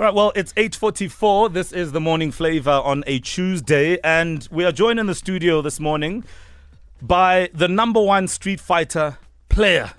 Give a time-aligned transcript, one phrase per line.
[0.00, 1.52] All right, well, it's 8.44.
[1.52, 5.60] This is the Morning Flava on a Tuesday, and we are joined in the studio
[5.60, 6.22] this morning
[7.02, 9.90] by the number one Street Fighter player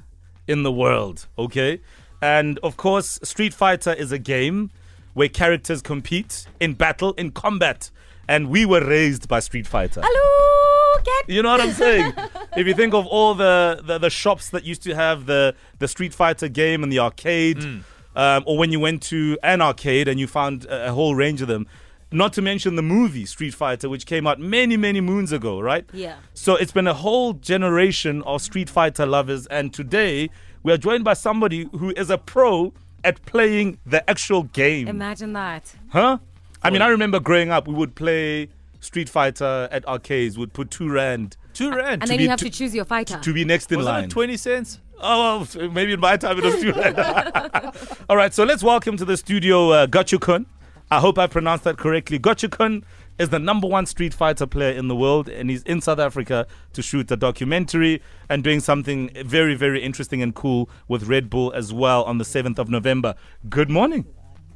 [0.47, 1.81] in the world, okay?
[2.21, 4.71] And of course, Street Fighter is a game
[5.15, 7.91] where characters compete in battle, in combat,
[8.25, 9.99] and we were raised by Street Fighter.
[10.01, 12.13] Hello, get You know what I'm saying?
[12.55, 15.89] if you think of all the, the, the shops that used to have the, the
[15.89, 17.83] Street Fighter game in the arcade, mm.
[18.19, 21.41] Um, or when you went to an arcade and you found a, a whole range
[21.41, 21.65] of them,
[22.11, 25.85] not to mention the movie Street Fighter, which came out many, many moons ago, right?
[25.93, 26.17] Yeah.
[26.33, 30.29] So it's been a whole generation of Street Fighter lovers, and today
[30.63, 32.73] we are joined by somebody who is a pro
[33.05, 34.89] at playing the actual game.
[34.89, 35.73] Imagine that.
[35.87, 36.17] Huh?
[36.61, 38.49] I mean, I remember growing up, we would play
[38.81, 40.37] Street Fighter at arcades.
[40.37, 42.01] We'd put two rand Two rand.
[42.01, 43.19] And then be you have t- to choose your fighter.
[43.19, 44.07] to be next in was line.
[44.07, 44.79] 20 cents?
[45.01, 46.97] oh, maybe in my time it was two rand.
[48.09, 50.45] All right, so let's welcome to the studio uh, Gachikun.
[50.89, 52.17] I hope I pronounced that correctly.
[52.17, 52.83] Gachikun
[53.17, 56.47] is the number one Street Fighter player in the world, and he's in South Africa
[56.71, 61.51] to shoot a documentary and doing something very, very interesting and cool with Red Bull
[61.51, 63.15] as well on the 7th of November.
[63.49, 64.05] Good morning.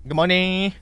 [0.05, 0.73] Good morning.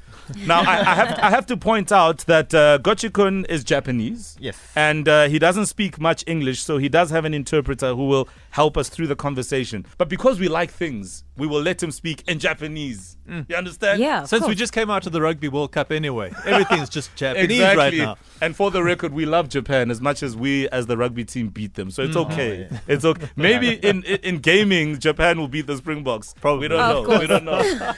[0.46, 4.38] Now, I, I, have, I have to point out that uh, Gachikun is Japanese.
[4.40, 4.58] Yes.
[4.76, 8.30] And uh, he doesn't speak much English, so he does have an interpreter who will
[8.52, 9.86] help us through the conversation.
[9.98, 13.18] But because we like things, we will let him speak in Japanese.
[13.28, 14.00] You understand?
[14.00, 14.24] yeah.
[14.24, 17.52] of Since we just came out of the Rugby World Cup anyway, everything's just Japanese
[17.60, 17.82] Exactly.
[17.82, 18.18] right now.
[18.42, 21.50] And for the record, we love Japan as much as we, as the rugby team,
[21.50, 21.92] beat them.
[21.92, 22.32] So it's Mm.
[22.32, 22.70] okay.
[22.88, 23.30] It's okay.
[23.36, 26.34] Maybe in, in in gaming, Japan will beat the Springboks.
[26.40, 26.66] Probably.
[26.66, 27.20] We don't Of know.
[27.20, 27.94] We don't know.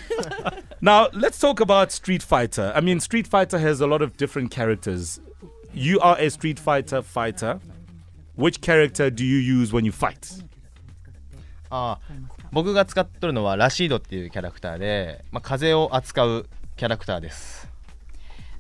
[0.83, 2.73] now let's talk about Street Fighter.
[2.75, 5.21] I mean, Street Fighter has a lot of different characters.
[5.75, 7.61] You are a Street Fighter fighter.
[8.37, 10.43] Which character do you use when you fight?
[11.71, 11.98] あ
[12.53, 17.69] 僕が使っとるのはラシードっていうキャラクターで、まあ、風を扱うキャラクターです。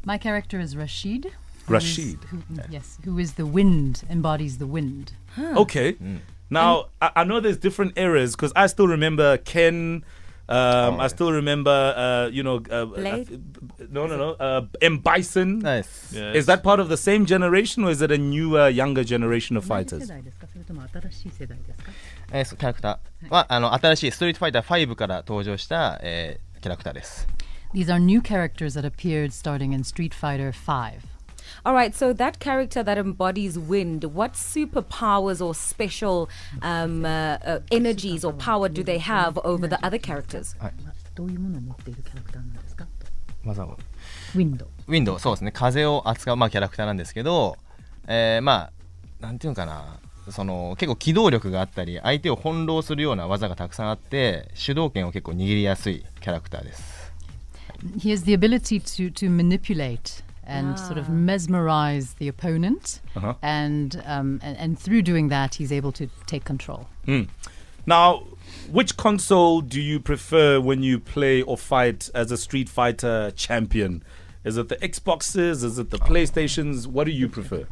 [0.04, 1.30] My character is Rashid.
[1.66, 2.18] who is- Rashid.
[2.28, 5.12] who- yes, who is the wind, embodies the wind.
[5.56, 5.96] Okay.
[6.50, 10.04] Now I, I know there's different eras because I still remember Ken.
[10.50, 13.28] Um, I still remember, uh, you know, uh, Blade?
[13.30, 15.58] uh, no, no, no, uh, M Bison.
[15.58, 16.16] ナイス。
[16.16, 16.38] Yes.
[16.38, 19.66] Is that part of the same generation or is it a newer, younger generation of
[19.66, 20.10] fighters?
[22.32, 27.28] えーそうキャラクターはあの新しいストリートファイター5から登場した、えーキャラクターです。
[27.74, 30.98] These are new characters that appeared starting in Street Fighter V.
[31.64, 36.28] All right, so that character that embodies wind, what superpowers or special
[36.62, 40.56] um, uh, uh, energies or power do they have over the other characters?
[41.14, 42.86] どういうものを持っているキャラクターなんですか
[43.42, 44.66] まずはウィンド。
[44.86, 47.56] ウィンドウそうですね風を扱う、まあ、キャラクターなんですけど、
[48.06, 48.72] えーまあ
[49.20, 49.98] なんていうのかな
[50.30, 57.12] その結構機動力があったり相手を翻弄するような技がたくさんあって主導権を結構握りやすいキャラクターです
[57.98, 63.00] He has the ability to, to manipulate and sort of mesmerize the opponent.
[63.14, 63.34] Uh-huh.
[63.42, 66.88] And, um, and, and through doing that, he's able to take control.
[67.86, 68.24] Now,
[68.70, 74.02] which console do you prefer when you play or fight as a Street Fighter champion?
[74.44, 75.62] Is it the Xboxes?
[75.64, 76.86] Is it the PlayStations?
[76.86, 77.66] What do you prefer?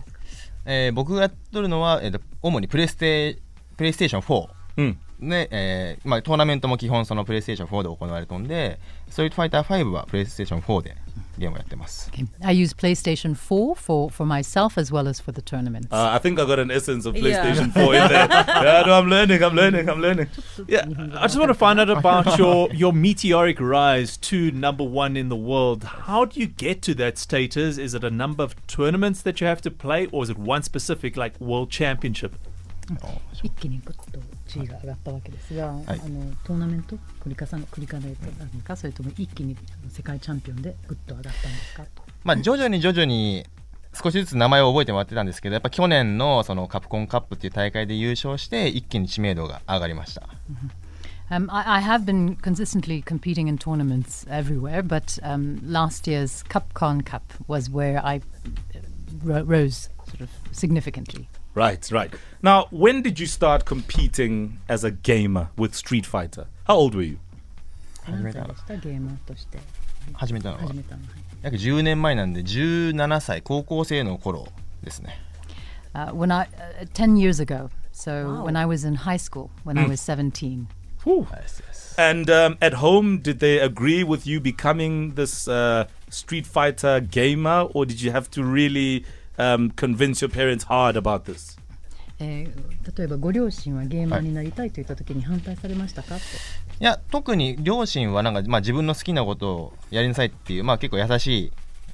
[0.69, 3.39] えー僕がやっとるのは、えーと主にプレステ
[3.77, 4.49] プレイステーション4、
[4.79, 10.95] うん で、えーまあ、トーナメントも基本そのプレイステーション4で行われてるんでストリートファイター5はプレイステーション4で
[11.39, 12.27] ゲームをやってます Okay.
[12.43, 15.89] I use PlayStation 4 for, for myself as well as for the tournaments.
[15.91, 17.43] Uh, I think I got an essence of Yeah.
[17.45, 18.29] PlayStation 4 in there.
[18.31, 20.29] yeah, no, I'm learning, I'm learning, I'm learning.
[20.67, 20.85] Yeah,
[21.15, 25.29] I just want to find out about your, your meteoric rise to number one in
[25.31, 25.85] the world.
[25.85, 27.77] How do you get to that status?
[27.79, 30.63] Is it a number of tournaments that you have to play, or is it one
[30.63, 32.35] specific, like World Championship?
[33.44, 35.84] 一気にグッと地位が上がったわけですが、あの
[36.44, 39.56] トーナメント繰り重ね繰り返ったのかそれとも一気に
[39.90, 41.84] 世界チャンピオンでグッと上がったんですか？
[41.84, 43.46] とまあ、徐々に徐々に
[43.94, 50.28] 少しずつ名前を覚えてもらってたんですけどやっぱ去年のそのカプコンカップっていう大会で優勝して一気に知名度が上がりました。
[51.30, 57.24] Um, I, I have been consistently competing in tournaments everywhere, but um, last year's CupCon Cup
[57.48, 58.80] was where I uh,
[59.24, 61.28] ro- rose sort of significantly.
[61.55, 62.13] Right, right.
[62.43, 66.47] Now, when did you start competing as a gamer with Street Fighter?
[66.65, 67.19] How old were you?
[68.07, 69.59] 始めたのでしたゲーマーとして
[70.13, 71.11] 始めたのは始めたのはい
[71.43, 74.47] 約10年前なんで17歳高校生の頃
[74.83, 75.21] ですね
[75.95, 79.79] Uh, when I uh, ten years ago, so when I was in high school, when
[79.79, 80.69] I was seventeen.
[81.05, 81.27] Whew.
[81.97, 87.63] And um, at home, did they agree with you becoming this uh, Street Fighter gamer,
[87.73, 89.07] or did you have to really
[89.42, 91.60] um, convince your parents hard about this?
[92.20, 96.16] えー例えばご両親はゲーマーになりたいといった時に反対されましたか？
[96.16, 101.52] って、いや特に両親はなんか、まあ、自分の好きなことをやりなさいっていう、まあ、結構優しい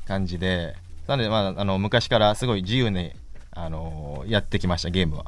[0.08, 0.76] 感じで
[1.08, 3.12] なので、まあ、あの昔からすごい自由に、
[3.52, 5.26] あのやってきましたゲームは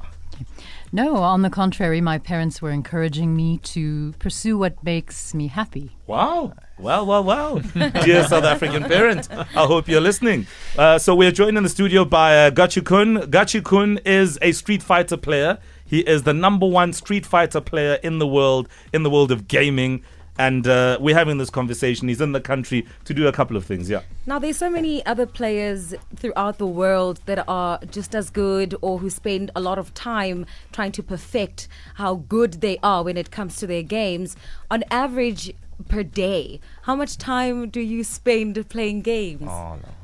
[0.94, 5.92] No, on the contrary, my parents were encouraging me to pursue what makes me happy.
[6.08, 6.54] Wow.
[6.80, 7.60] Well, well, well.
[8.06, 10.48] Dear South African parent, I hope you're listening.
[10.78, 13.26] Uh, so we're joined in the studio by uh, Gachikun.
[13.26, 15.58] Gachi Kun is a Street Fighter player.
[15.84, 19.50] He is the number one Street Fighter player in the world, in the world of
[19.50, 20.04] gaming.
[20.38, 22.08] And uh, we're having this conversation.
[22.08, 23.90] He's in the country to do a couple of things.
[23.90, 24.04] Yeah.
[24.26, 29.00] Now, there's so many other players throughout the world that are just as good or
[29.00, 33.32] who spend a lot of time trying to perfect how good they are when it
[33.32, 34.38] comes to their games.
[34.72, 35.54] On average,
[35.89, 39.43] per day, how much time do you spend playing games?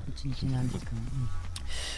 [0.09, 0.99] 一日なんですかね、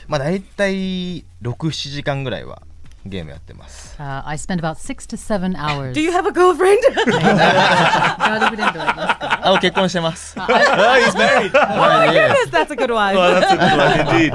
[0.07, 2.63] まあ大体67時間ぐらいは
[3.05, 5.95] ゲームやってます Uh, I spend about six to seven hours.
[5.95, 6.79] Do you have a girlfriend?
[6.95, 11.53] ガールフレンドはいますかあ結婚してます oh, he's married.
[11.53, 13.17] Yes, that's a good one.
[13.17, 14.33] Oh, that's a good one indeed.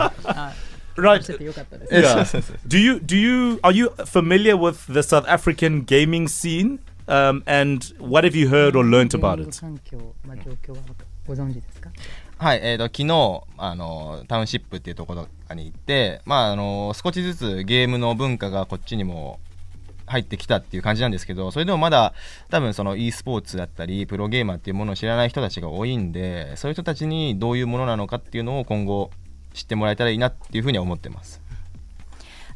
[0.97, 1.21] Right.
[1.21, 2.13] しててよかったです、 Yeah.
[2.13, 6.79] そうそうそう Do you do you are you familiar with the South African gaming scene?
[7.06, 9.50] Um, and what have you heard or learnt about it?
[9.50, 10.82] 環境、まあ、状況は
[11.26, 11.90] ご存知ですか？
[12.38, 19.40] はい、えー、と昨日あのタウンシップっていうところに行って、まあ、あの少しずつゲームの文化がこっちにも
[20.06, 22.12] 入ってきたっていう感じなんですけどそれでもまだ
[22.50, 29.10] 多分その e スポーツだったりプロゲーマーっていうものを知らない人たちが多いんでそういう人たちにどういうものなのかっていうのを今後
[29.54, 31.41] 知ってもらえたらいいなっていうふうには思ってます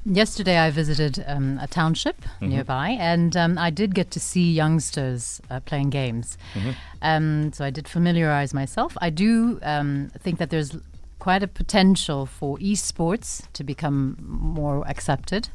[0.08, 5.40] Yesterday, I visited um, a township nearby, and um, I did get to see youngsters
[5.50, 6.38] uh, playing games.
[7.02, 8.96] Um, so I did familiarize myself.
[9.00, 10.76] I do um, think that there's
[11.18, 15.48] quite a potential for esports to become more accepted,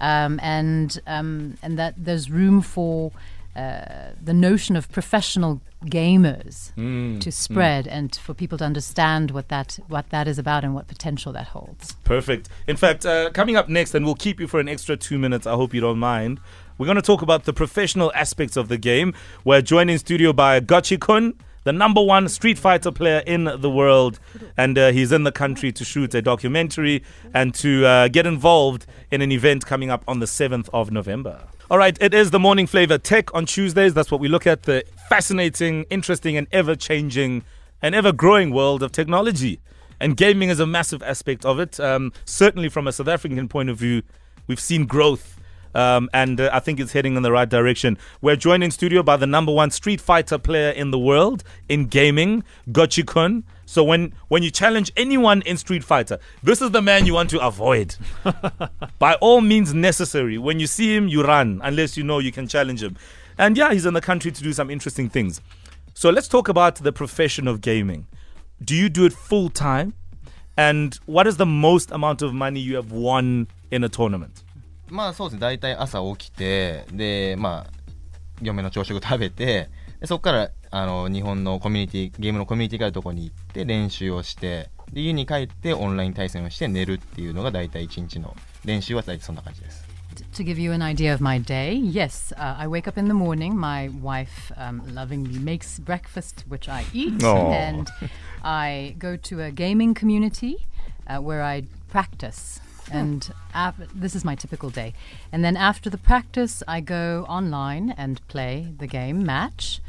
[0.00, 3.12] um, and um, and that there's room for
[3.56, 6.72] uh, the notion of professional gamers
[7.20, 10.86] to spread and for people to understand what that what that is about and what
[10.86, 11.92] potential that holds.
[12.04, 12.48] Perfect.
[12.66, 15.46] In fact, uh, coming up next, and we'll keep you for an extra two minutes.
[15.46, 16.40] I hope you don't mind.
[16.78, 19.14] We're going to talk about the professional aspects of the game.
[19.44, 21.34] We're joined in studio by Gachikun,
[21.64, 24.18] the number one Street Fighter player in the world,
[24.56, 28.86] and uh, he's in the country to shoot a documentary and to uh, get involved
[29.10, 31.46] in an event coming up on the 7th of November.
[31.70, 33.94] All right, it is the morning flava tech on Tuesdays.
[33.94, 37.44] That's what we look at the fascinating, interesting, and ever changing
[37.80, 39.60] and ever growing world of technology.
[39.98, 41.78] And gaming is a massive aspect of it.
[41.78, 44.02] Um, certainly, from a South African point of view,
[44.46, 45.38] we've seen growth.
[45.74, 47.98] Um, and uh, I think it's heading in the right direction.
[48.20, 51.86] We're joined in studio by the number one Street Fighter player in the world in
[51.86, 53.44] gaming, Gachikun.
[53.64, 57.30] So when when you challenge anyone in Street Fighter, this is the man you want
[57.30, 57.96] to avoid.
[58.98, 60.36] By all means necessary.
[60.36, 62.96] When you see him, you run unless you know you can challenge him.
[63.38, 65.40] And yeah, he's in the country to do some interesting things.
[65.94, 68.06] So let's talk about the profession of gaming.
[68.62, 69.94] Do you do it full time?
[70.56, 74.42] And what is the most amount of money you have won in a tournament?
[74.92, 77.70] まあそうですね大体朝起きてでまあ
[78.42, 89.86] 嫁の朝食食べてでそこからあの日本のコミュニティゲームのコミュニティがあるところに行って練習をしてで家に帰ってオンライン対戦をして寝るっていうのが大体1日の練習は大体そんな感じです
[90.34, 93.14] To give you an idea of my day, yes, uh, I wake up in the
[93.14, 93.56] morning.
[93.56, 97.50] My wife um, lovingly makes breakfast, which I eat, Aw.
[97.50, 97.90] and
[98.42, 100.66] I go to a gaming community
[101.06, 102.60] uh, where I practice.
[102.92, 104.92] And af- this is my typical day.
[105.32, 109.80] And then after the practice, I go online and play the game match,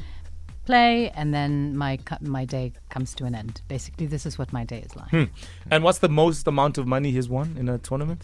[0.66, 3.62] play, and then my cu- my day comes to an end.
[3.68, 5.10] Basically, this is what my day is like.
[5.10, 5.24] Hmm.
[5.70, 8.22] And what's the most amount of money he's won in a tournament?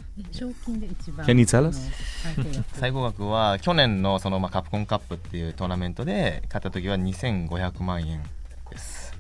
[1.26, 1.90] Can you tell us?
[2.80, 8.24] 最後額は去年のそのまあカプコンカップっていうトーナメントで勝った時は2500万円
[8.70, 9.14] です。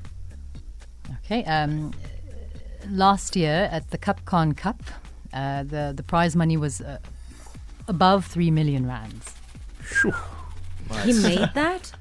[1.25, 1.43] Okay.
[1.45, 1.91] Um,
[2.89, 4.77] last year at the Capcom Cup
[5.33, 6.97] uh, the the prize money was uh,
[7.87, 9.35] above three million rands.
[11.03, 11.91] He made that?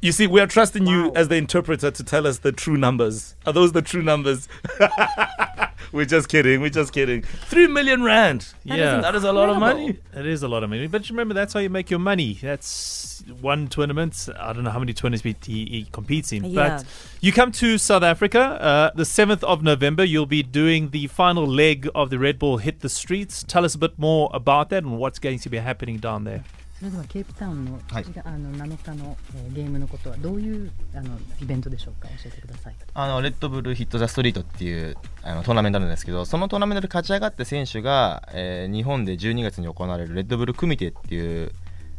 [0.00, 3.34] You see, we are trusting you as the interpreter to tell us the true numbers.
[3.46, 4.48] Are those the true numbers?
[5.92, 6.60] we're just kidding.
[6.60, 7.22] We're just kidding.
[7.22, 8.52] Three million rand.
[8.64, 9.00] Yeah.
[9.00, 9.98] that is a lot of money.
[10.14, 12.38] It is a lot of money, but remember that's how you make your money.
[12.40, 14.28] That's one tournament.
[14.38, 16.78] I don't know how many tournaments he, he, competes in, Yeah.
[16.78, 16.86] but
[17.20, 20.04] you come to South Africa uh, the seventh of November.
[20.04, 23.42] You'll be doing the final leg of the Red Bull Hit the Streets.
[23.42, 26.44] Tell us a bit more about that and what's going to be happening down there.
[26.78, 28.04] それではケープタウンのはい。
[28.04, 32.74] 7日,、あの7日の、えーゲームのことはどういうあのイベントでしょうか教えてください。
[32.94, 41.50] あのレッドブルヒット・ザ・ストリートっていうあのトーナメントなんですけどそのトーナメントで勝ち上がった選手が、えー日本で12月に行われるレッドブル組手っていう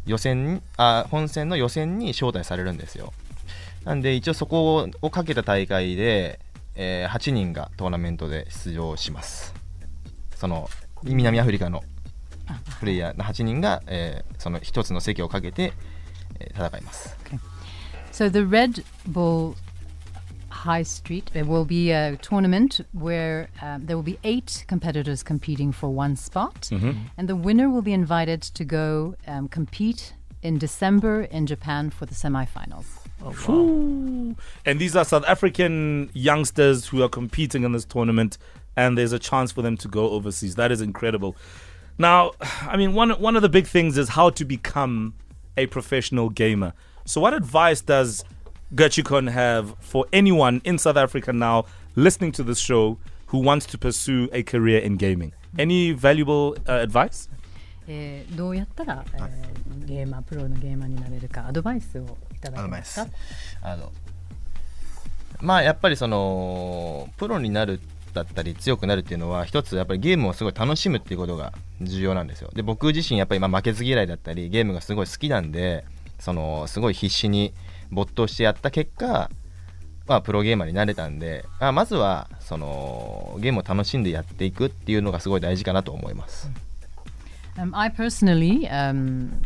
[0.06, 3.12] 予選にあ本戦の予選に招待されるんですよ。
[3.84, 6.40] なんで一応そこをかけた大会で、
[6.76, 9.54] えー8人がトーナメントで出場します。
[10.36, 10.70] その
[11.04, 11.84] 南アフリカの
[12.81, 15.73] プレイヤーの8人が、えーその一つの席をかけて、
[16.39, 17.17] えー戦います
[18.13, 19.57] So the Red Bull
[20.51, 25.73] High Street, there will be a tournament where um, there will be eight competitors competing
[25.73, 31.23] for one spot, and the winner will be invited to go um, compete in December
[31.23, 32.87] in Japan for the semifinals.
[33.49, 34.37] Ooh.
[34.65, 38.39] And these are South African youngsters who are competing in this tournament,
[38.77, 40.55] and there's a chance for them to go overseas.
[40.55, 41.37] That is incredible.
[42.00, 45.16] Now, I mean, one one of the big things is how to become
[45.58, 46.74] a professional gamer.
[47.06, 48.24] So, what advice does
[48.74, 51.66] Gachikun have for anyone in South Africa now
[51.98, 55.34] listening to this show who wants to pursue a career in gaming?
[55.58, 57.28] Any valuable uh, advice?
[57.34, 57.36] Eh,
[57.92, 62.04] えー、どうやったら、えー、ゲーマープロのゲーマーになれるかアドバイスを
[62.36, 63.08] いただけますか
[63.64, 63.92] あの
[65.42, 75.86] まあやっぱりそのプロになるってだったり強くなるっていうのは一つやっぱりゲームをすごい楽しむっていうことが重要なんですよで僕自身やっぱりまあ負けず嫌いだったりゲームがすごい好きなんで
[76.20, 77.54] そのすごい必死に
[77.92, 79.30] 没頭してやった結果
[80.08, 86.50] まあプロゲーマーになれたんであまずはそのゲームを楽しんでやっていくっていうのがすごい大事かなと思います、
[87.60, 89.42] Um, I personally, um,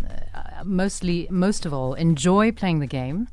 [0.63, 3.27] mostly, most of all, enjoy playing the game.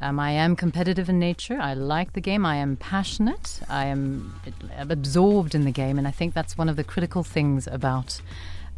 [0.00, 1.58] Um, I am competitive in nature.
[1.60, 2.44] I like the game.
[2.44, 3.60] I am passionate.
[3.68, 4.40] I am
[4.78, 8.20] absorbed in the game, and I think that's one of the critical things about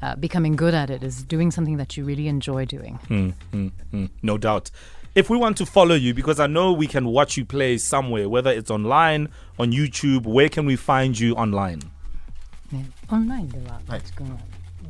[0.02, 2.99] uh, becoming good at it is doing something that you really enjoy doing.
[3.08, 4.11] Mm, mm, mm.
[4.23, 4.70] No doubt.
[5.14, 8.28] If we want to follow you, because I know we can watch you play somewhere,
[8.28, 11.80] whether it's online, on YouTube, where can we find you online?
[12.70, 12.82] Yeah.
[13.11, 13.80] Online, there are.
[13.88, 14.02] Right.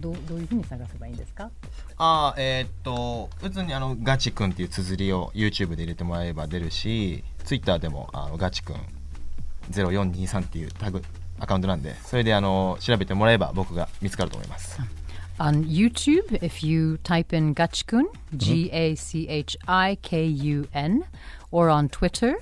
[0.06, 1.50] どうどういうふうに探せばいいんですか
[1.98, 8.76] ああえーっと普通にあのガチくんっていう綴りを YouTube で入れてもらえば出るし Twitter でもあのガチくん
[9.72, 11.02] 0423っていうタグ
[11.40, 14.78] アカウントなんでそれであの調べてもらえば僕が見つかると思います
[15.38, 18.04] On YouTube, if you type in Gachikun,
[18.36, 21.04] G A C H I K U N,
[21.50, 22.38] or on Twitter,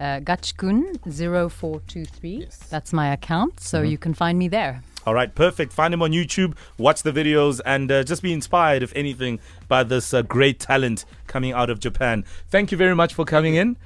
[0.00, 2.40] uh, Gachikun0423.
[2.40, 2.58] Yes.
[2.68, 4.82] That's my account, so you can find me there.
[5.06, 5.72] All right, perfect.
[5.72, 9.82] Find him on YouTube, watch the videos, and uh, just be inspired, if anything, by
[9.82, 12.24] this uh, great talent coming out of Japan.
[12.48, 13.76] Thank you very much for coming in.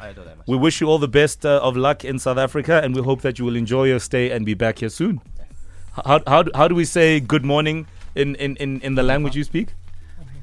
[0.46, 3.22] We wish you all the best uh, of luck in South Africa, and we hope
[3.22, 5.20] that you will enjoy your stay and be back here soon.
[6.04, 9.44] How, how, how do we say good morning in, in, in, in the language you
[9.44, 9.68] speak?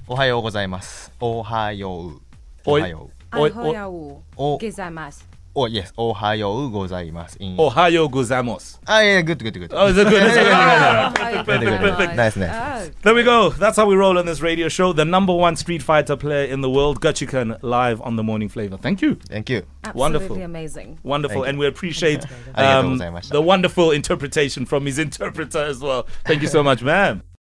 [0.09, 1.09] Ohayo gozaimasu.
[1.21, 2.19] Ohayo.
[2.65, 3.09] Ohayo.
[3.33, 4.21] Ohayo.
[4.37, 4.59] Ohayo.
[4.59, 5.34] Ohayo.
[5.57, 7.37] Oh yes, Ohio gozaimasu.
[7.39, 7.57] In...
[7.57, 8.77] Ohio gozaimos.
[8.85, 9.71] Ah yeah, good, good, good.
[9.73, 10.23] Oh, is it good?
[10.23, 11.45] Is it good?
[11.45, 12.15] Perfect, perfect.
[12.15, 12.89] Nice, nice.
[12.89, 12.91] Oh.
[13.03, 13.51] There we go.
[13.51, 14.91] That's how we roll on this radio show.
[14.91, 18.77] The number one Street Fighter player in the world, Gachikun, live on the Morning Flava.
[18.77, 19.15] Thank you.
[19.29, 19.63] Thank you.
[19.85, 20.41] Absolutely wonderful.
[20.41, 20.99] amazing.
[21.03, 26.05] Wonderful, and we appreciate um, the wonderful interpretation from his interpreter as well.
[26.25, 27.23] Thank you so much, ma'am.